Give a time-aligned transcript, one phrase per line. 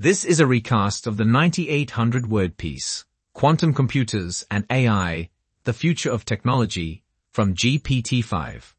[0.00, 5.28] This is a recast of the 9800 word piece, Quantum Computers and AI,
[5.64, 8.74] the Future of Technology, from GPT-5.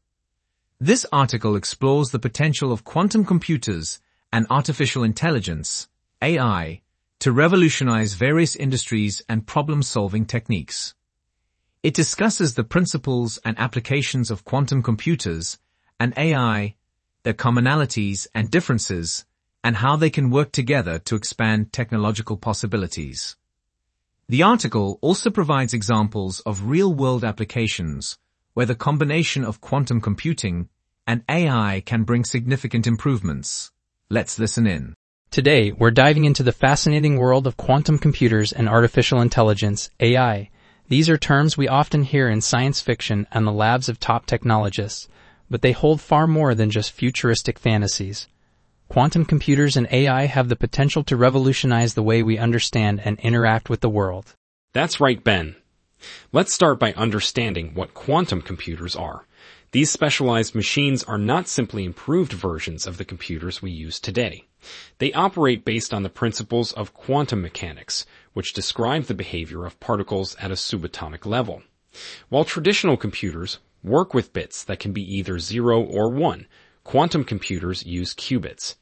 [0.80, 4.00] This article explores the potential of quantum computers
[4.32, 5.88] and artificial intelligence,
[6.22, 6.80] AI,
[7.18, 10.94] to revolutionize various industries and problem-solving techniques.
[11.82, 15.58] It discusses the principles and applications of quantum computers
[15.98, 16.76] and AI,
[17.24, 19.26] their commonalities and differences,
[19.62, 23.36] and how they can work together to expand technological possibilities.
[24.28, 28.16] The article also provides examples of real-world applications
[28.54, 30.68] where the combination of quantum computing
[31.06, 33.72] and AI can bring significant improvements.
[34.08, 34.94] Let's listen in.
[35.30, 40.50] Today, we're diving into the fascinating world of quantum computers and artificial intelligence, AI.
[40.88, 45.08] These are terms we often hear in science fiction and the labs of top technologists,
[45.48, 48.28] but they hold far more than just futuristic fantasies.
[48.90, 53.70] Quantum computers and AI have the potential to revolutionize the way we understand and interact
[53.70, 54.34] with the world.
[54.72, 55.54] That's right, Ben.
[56.32, 59.28] Let's start by understanding what quantum computers are.
[59.70, 64.48] These specialized machines are not simply improved versions of the computers we use today.
[64.98, 70.34] They operate based on the principles of quantum mechanics, which describe the behavior of particles
[70.40, 71.62] at a subatomic level.
[72.28, 76.48] While traditional computers work with bits that can be either 0 or 1,
[76.82, 78.74] quantum computers use qubits.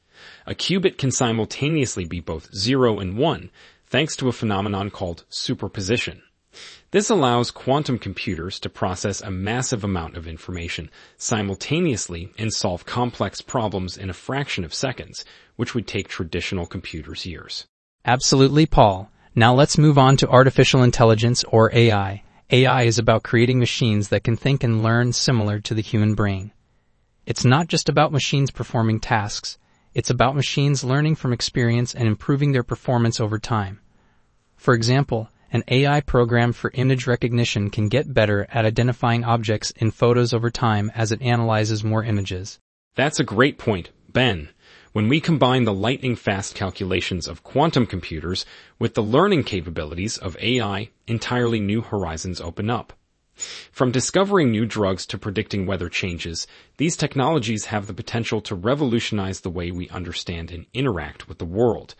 [0.47, 3.51] A qubit can simultaneously be both 0 and 1,
[3.87, 6.23] thanks to a phenomenon called superposition.
[6.91, 13.43] This allows quantum computers to process a massive amount of information simultaneously and solve complex
[13.43, 15.25] problems in a fraction of seconds,
[15.57, 17.67] which would take traditional computers years.
[18.05, 19.11] Absolutely, Paul.
[19.35, 22.23] Now let's move on to artificial intelligence or AI.
[22.51, 26.51] AI is about creating machines that can think and learn similar to the human brain.
[27.27, 29.59] It's not just about machines performing tasks.
[29.99, 33.81] It's about machines learning from experience and improving their performance over time.
[34.55, 39.91] For example, an AI program for image recognition can get better at identifying objects in
[39.91, 42.61] photos over time as it analyzes more images.
[42.95, 44.50] That's a great point, Ben.
[44.93, 48.47] When we combine the lightning fast calculations of quantum computers
[48.78, 52.93] with the learning capabilities of AI, entirely new horizons open up.
[53.72, 59.41] From discovering new drugs to predicting weather changes, these technologies have the potential to revolutionize
[59.41, 61.94] the way we understand and interact with the world.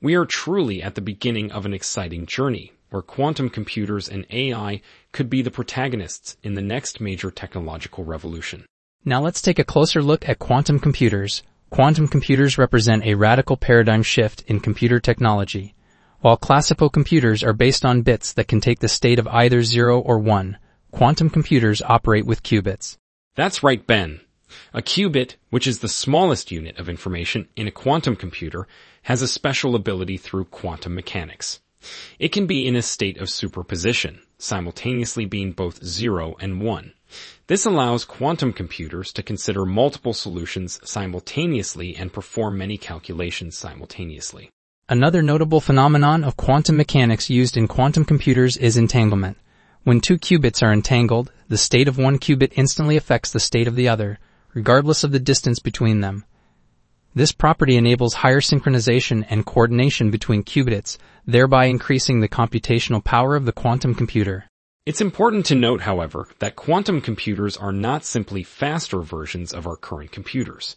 [0.00, 4.80] We are truly at the beginning of an exciting journey where quantum computers and AI
[5.10, 8.64] could be the protagonists in the next major technological revolution.
[9.04, 11.42] Now let's take a closer look at quantum computers.
[11.70, 15.74] Quantum computers represent a radical paradigm shift in computer technology.
[16.20, 19.98] While classical computers are based on bits that can take the state of either 0
[19.98, 20.56] or 1,
[20.94, 22.96] quantum computers operate with qubits.
[23.34, 24.20] That's right, Ben.
[24.72, 28.68] A qubit, which is the smallest unit of information in a quantum computer,
[29.02, 31.58] has a special ability through quantum mechanics.
[32.20, 36.92] It can be in a state of superposition, simultaneously being both 0 and 1.
[37.48, 44.48] This allows quantum computers to consider multiple solutions simultaneously and perform many calculations simultaneously.
[44.88, 49.38] Another notable phenomenon of quantum mechanics used in quantum computers is entanglement.
[49.84, 53.76] When two qubits are entangled, the state of one qubit instantly affects the state of
[53.76, 54.18] the other,
[54.54, 56.24] regardless of the distance between them.
[57.14, 60.96] This property enables higher synchronization and coordination between qubits,
[61.26, 64.46] thereby increasing the computational power of the quantum computer.
[64.86, 69.76] It's important to note, however, that quantum computers are not simply faster versions of our
[69.76, 70.76] current computers.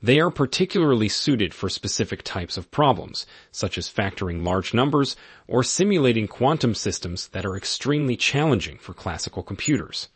[0.00, 5.16] They are particularly suited for specific types of problems, such as factoring large numbers
[5.48, 10.08] or simulating quantum systems that are extremely challenging for classical computers.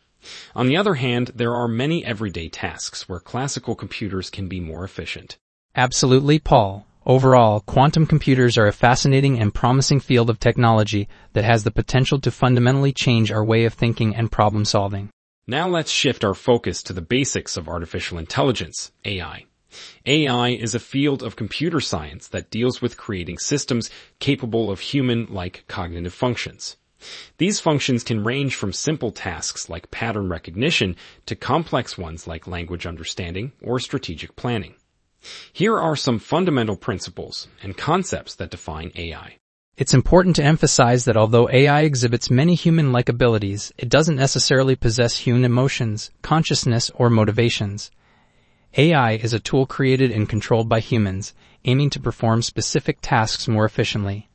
[0.55, 4.85] On the other hand, there are many everyday tasks where classical computers can be more
[4.85, 5.37] efficient.
[5.75, 6.87] Absolutely, Paul.
[7.05, 12.21] Overall, quantum computers are a fascinating and promising field of technology that has the potential
[12.21, 15.09] to fundamentally change our way of thinking and problem solving.
[15.45, 19.43] Now let's shift our focus to the basics of artificial intelligence, AI.
[20.05, 23.89] AI is a field of computer science that deals with creating systems
[24.19, 26.77] capable of human-like cognitive functions.
[27.37, 30.95] These functions can range from simple tasks like pattern recognition
[31.25, 34.75] to complex ones like language understanding or strategic planning.
[35.51, 39.37] Here are some fundamental principles and concepts that define AI.
[39.75, 45.17] It's important to emphasize that although AI exhibits many human-like abilities, it doesn't necessarily possess
[45.17, 47.89] human emotions, consciousness, or motivations.
[48.75, 53.65] AI is a tool created and controlled by humans, aiming to perform specific tasks more
[53.65, 54.29] efficiently.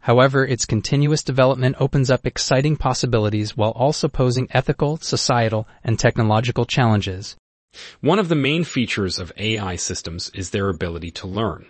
[0.00, 6.66] However, its continuous development opens up exciting possibilities while also posing ethical, societal, and technological
[6.66, 7.36] challenges.
[8.00, 11.66] One of the main features of AI systems is their ability to learn.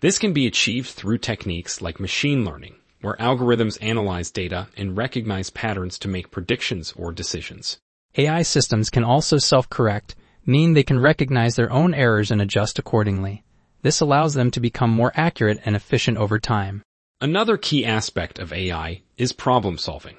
[0.00, 5.48] This can be achieved through techniques like machine learning, where algorithms analyze data and recognize
[5.48, 7.78] patterns to make predictions or decisions.
[8.18, 10.16] AI systems can also self-correct,
[10.46, 13.42] meaning they can recognize their own errors and adjust accordingly.
[13.82, 16.82] This allows them to become more accurate and efficient over time.
[17.20, 20.16] Another key aspect of AI is problem solving.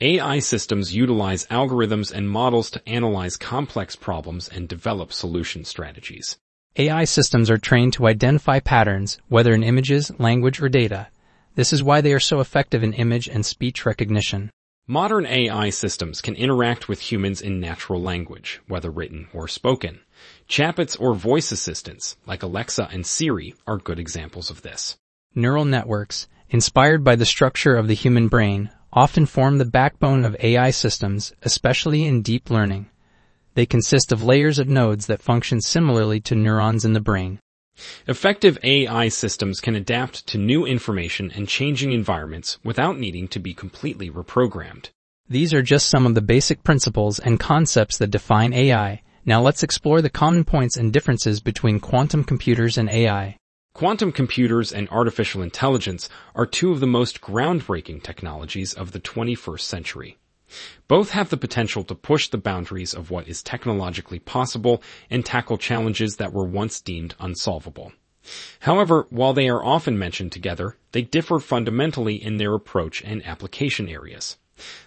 [0.00, 6.36] AI systems utilize algorithms and models to analyze complex problems and develop solution strategies.
[6.76, 11.08] AI systems are trained to identify patterns, whether in images, language, or data.
[11.54, 14.50] This is why they are so effective in image and speech recognition.
[14.86, 20.00] Modern AI systems can interact with humans in natural language, whether written or spoken.
[20.46, 24.98] Chatbots or voice assistants, like Alexa and Siri, are good examples of this.
[25.34, 30.36] Neural networks, inspired by the structure of the human brain, often form the backbone of
[30.40, 32.90] AI systems, especially in deep learning.
[33.54, 37.40] They consist of layers of nodes that function similarly to neurons in the brain.
[38.06, 43.54] Effective AI systems can adapt to new information and changing environments without needing to be
[43.54, 44.90] completely reprogrammed.
[45.28, 49.02] These are just some of the basic principles and concepts that define AI.
[49.24, 53.38] Now let's explore the common points and differences between quantum computers and AI.
[53.72, 59.60] Quantum computers and artificial intelligence are two of the most groundbreaking technologies of the 21st
[59.60, 60.18] century.
[60.88, 65.58] Both have the potential to push the boundaries of what is technologically possible and tackle
[65.58, 67.92] challenges that were once deemed unsolvable.
[68.60, 73.88] However, while they are often mentioned together, they differ fundamentally in their approach and application
[73.88, 74.38] areas.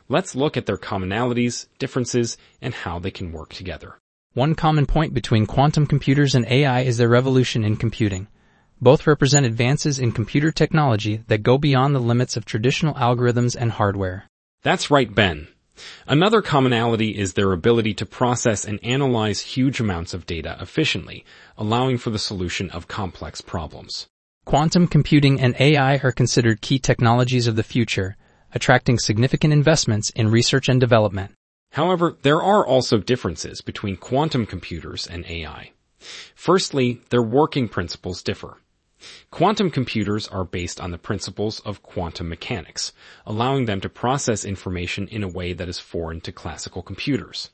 [0.08, 4.00] Let's look at their commonalities, differences, and how they can work together.
[4.34, 8.28] One common point between quantum computers and AI is their revolution in computing.
[8.80, 13.72] Both represent advances in computer technology that go beyond the limits of traditional algorithms and
[13.72, 14.28] hardware.
[14.62, 15.48] That's right, Ben.
[16.08, 21.26] Another commonality is their ability to process and analyze huge amounts of data efficiently,
[21.58, 24.08] allowing for the solution of complex problems.
[24.46, 28.16] Quantum computing and AI are considered key technologies of the future,
[28.54, 31.32] attracting significant investments in research and development.
[31.74, 35.72] However, there are also differences between quantum computers and AI.
[36.34, 38.58] Firstly, their working principles differ.
[39.30, 42.94] Quantum computers are based on the principles of quantum mechanics,
[43.26, 47.52] allowing them to process information in a way that is foreign to classical computers.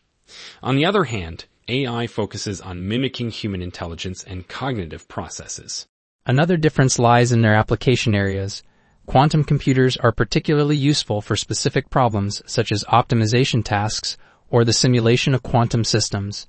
[0.61, 5.87] On the other hand, AI focuses on mimicking human intelligence and cognitive processes.
[6.25, 8.63] Another difference lies in their application areas.
[9.05, 14.17] Quantum computers are particularly useful for specific problems such as optimization tasks
[14.49, 16.47] or the simulation of quantum systems.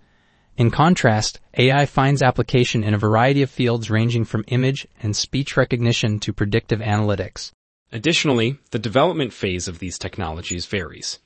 [0.57, 5.57] In contrast, AI finds application in a variety of fields ranging from image and speech
[5.57, 7.51] recognition to predictive analytics.
[7.91, 11.19] Additionally, the development phase of these technologies varies.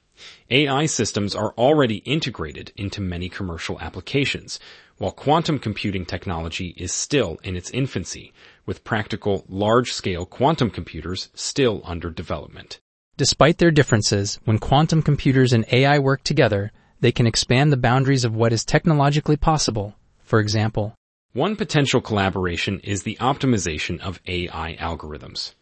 [0.50, 4.58] AI systems are already integrated into many commercial applications,
[4.96, 8.32] while quantum computing technology is still in its infancy,
[8.64, 12.81] with practical, large-scale quantum computers still under development.
[13.19, 18.24] Despite their differences, when quantum computers and AI work together, they can expand the boundaries
[18.24, 19.94] of what is technologically possible.
[20.20, 20.94] For example,
[21.32, 25.54] one potential collaboration is the optimization of AI algorithms.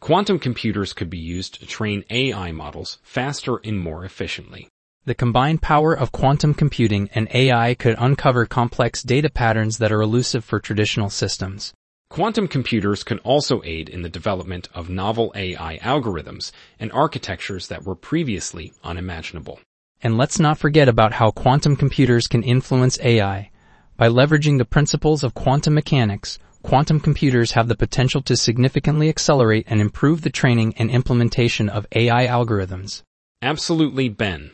[0.00, 4.68] Quantum computers could be used to train AI models faster and more efficiently.
[5.04, 10.02] The combined power of quantum computing and AI could uncover complex data patterns that are
[10.02, 11.72] elusive for traditional systems.
[12.08, 17.84] Quantum computers can also aid in the development of novel AI algorithms and architectures that
[17.84, 19.58] were previously unimaginable.
[20.02, 23.50] And let's not forget about how quantum computers can influence AI.
[23.96, 29.66] By leveraging the principles of quantum mechanics, quantum computers have the potential to significantly accelerate
[29.68, 33.02] and improve the training and implementation of AI algorithms.
[33.42, 34.50] Absolutely, Ben.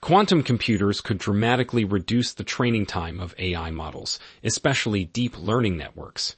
[0.00, 6.36] Quantum computers could dramatically reduce the training time of AI models, especially deep learning networks.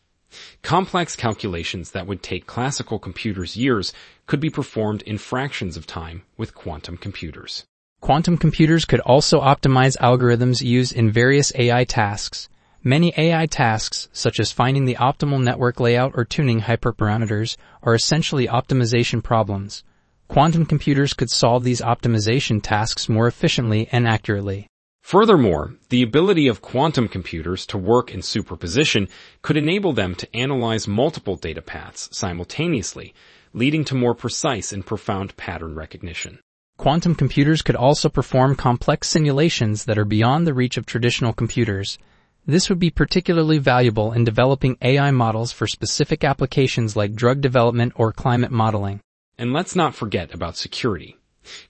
[0.63, 3.93] Complex calculations that would take classical computers years
[4.27, 7.65] could be performed in fractions of time with quantum computers.
[8.01, 12.49] Quantum computers could also optimize algorithms used in various AI tasks.
[12.83, 18.49] Many AI tasks, such as finding the optimal network layout or tuning hyperparameters, are essentially
[18.49, 19.85] optimization problems.
[20.29, 24.67] Quantum computers could solve these optimization tasks more efficiently and accurately.
[25.03, 29.09] Furthermore, the ability of quantum computers to work in superposition
[29.43, 33.13] could enable them to analyze multiple data paths simultaneously,
[33.53, 36.39] leading to more precise and profound pattern recognition.
[36.81, 41.99] Quantum computers could also perform complex simulations that are beyond the reach of traditional computers.
[42.47, 47.93] This would be particularly valuable in developing AI models for specific applications like drug development
[47.97, 49.01] or climate modeling.
[49.37, 51.19] And let's not forget about security.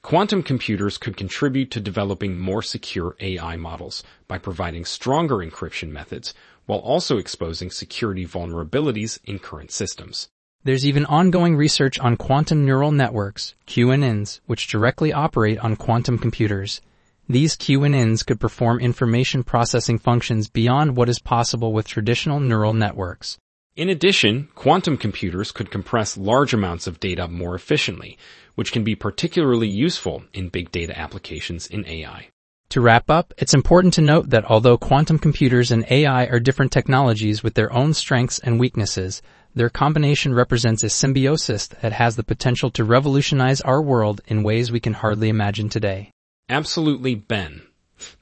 [0.00, 6.34] Quantum computers could contribute to developing more secure AI models by providing stronger encryption methods
[6.66, 10.28] while also exposing security vulnerabilities in current systems.
[10.62, 16.82] There's even ongoing research on quantum neural networks, QNNs, which directly operate on quantum computers.
[17.26, 23.38] These QNNs could perform information processing functions beyond what is possible with traditional neural networks.
[23.74, 28.18] In addition, quantum computers could compress large amounts of data more efficiently,
[28.54, 32.28] which can be particularly useful in big data applications in AI.
[32.70, 36.70] To wrap up, it's important to note that although quantum computers and AI are different
[36.70, 39.22] technologies with their own strengths and weaknesses,
[39.54, 44.70] their combination represents a symbiosis that has the potential to revolutionize our world in ways
[44.70, 46.10] we can hardly imagine today.
[46.48, 47.62] Absolutely, Ben.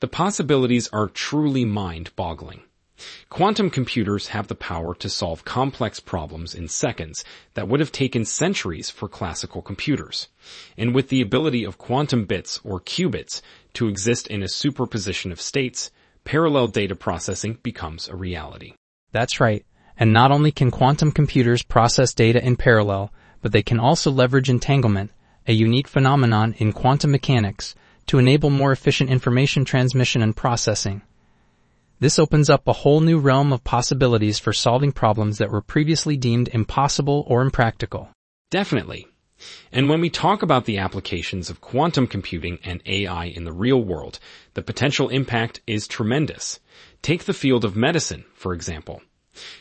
[0.00, 2.62] The possibilities are truly mind-boggling.
[3.30, 8.24] Quantum computers have the power to solve complex problems in seconds that would have taken
[8.24, 10.28] centuries for classical computers.
[10.76, 13.40] And with the ability of quantum bits or qubits
[13.74, 15.92] to exist in a superposition of states,
[16.24, 18.74] parallel data processing becomes a reality.
[19.12, 19.64] That's right.
[19.98, 23.12] And not only can quantum computers process data in parallel,
[23.42, 25.10] but they can also leverage entanglement,
[25.46, 27.74] a unique phenomenon in quantum mechanics,
[28.06, 31.02] to enable more efficient information transmission and processing.
[32.00, 36.16] This opens up a whole new realm of possibilities for solving problems that were previously
[36.16, 38.08] deemed impossible or impractical.
[38.50, 39.08] Definitely.
[39.72, 43.82] And when we talk about the applications of quantum computing and AI in the real
[43.82, 44.18] world,
[44.54, 46.60] the potential impact is tremendous.
[47.02, 49.02] Take the field of medicine, for example.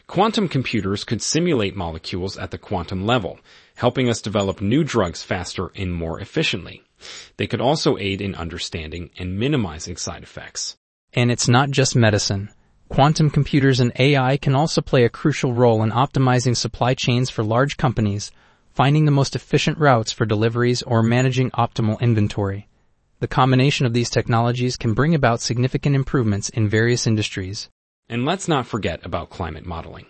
[0.07, 3.39] Quantum computers could simulate molecules at the quantum level,
[3.75, 6.84] helping us develop new drugs faster and more efficiently.
[7.38, 10.77] They could also aid in understanding and minimizing side effects.
[11.13, 12.50] And it's not just medicine.
[12.89, 17.43] Quantum computers and AI can also play a crucial role in optimizing supply chains for
[17.43, 18.31] large companies,
[18.74, 22.67] finding the most efficient routes for deliveries or managing optimal inventory.
[23.19, 27.69] The combination of these technologies can bring about significant improvements in various industries.
[28.09, 30.05] And let's not forget about climate modeling.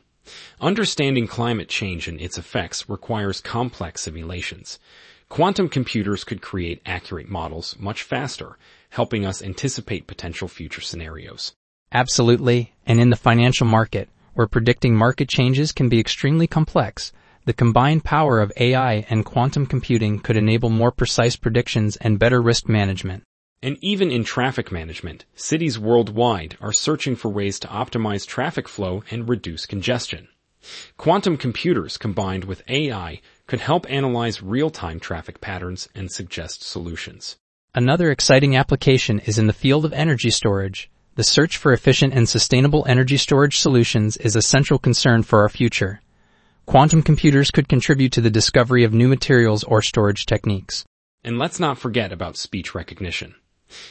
[0.62, 4.80] Understanding climate change and its effects requires complex simulations.
[5.30, 8.58] Quantum computers could create accurate models much faster,
[8.92, 11.54] helping us anticipate potential future scenarios.
[11.92, 12.74] Absolutely.
[12.86, 17.12] And in the financial market, where predicting market changes can be extremely complex,
[17.46, 22.42] the combined power of AI and quantum computing could enable more precise predictions and better
[22.42, 23.24] risk management.
[23.64, 29.04] And even in traffic management, cities worldwide are searching for ways to optimize traffic flow
[29.10, 30.28] and reduce congestion.
[30.98, 37.38] Quantum computers combined with AI could help analyze real-time traffic patterns and suggest solutions.
[37.74, 40.92] Another exciting application is in the field of energy storage.
[41.16, 45.50] The search for efficient and sustainable energy storage solutions is a central concern for our
[45.50, 46.02] future.
[46.68, 50.86] Quantum computers could contribute to the discovery of new materials or storage techniques.
[51.24, 53.34] And let's not forget about speech recognition.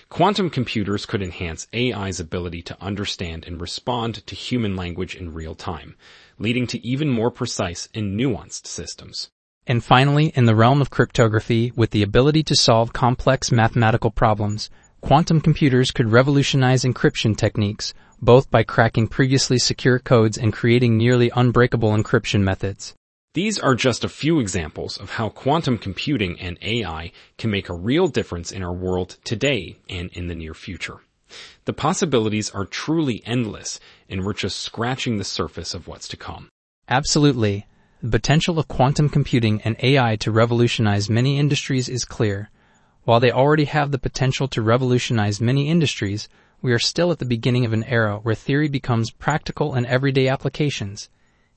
[0.08, 5.54] Quantum computers could enhance AI's ability to understand and respond to human language in real
[5.54, 5.96] time,
[6.38, 9.30] leading to even more precise and nuanced systems.
[9.66, 14.70] And finally, in the realm of cryptography, with the ability to solve complex mathematical problems,
[15.00, 17.92] quantum computers could revolutionize encryption techniques,
[18.22, 22.94] both by cracking previously secure codes and creating nearly unbreakable encryption methods.
[23.36, 27.74] These are just a few examples of how quantum computing and AI can make a
[27.74, 31.00] real difference in our world today and in the near future.
[31.66, 33.78] The possibilities are truly endless
[34.08, 36.48] and we're just scratching the surface of what's to come.
[36.88, 37.66] Absolutely.
[38.02, 42.48] The potential of quantum computing and AI to revolutionize many industries is clear.
[43.04, 46.30] While they already have the potential to revolutionize many industries,
[46.62, 50.26] we are still at the beginning of an era where theory becomes practical and everyday
[50.26, 51.10] applications.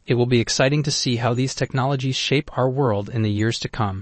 [0.06, 3.60] It will be exciting to see how these technologies shape our world in the years
[3.60, 3.98] to come.